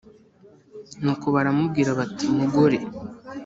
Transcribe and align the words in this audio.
Nuko 1.01 1.25
baramubwira 1.35 1.89
bati 1.99 2.25
mugore 2.37 2.77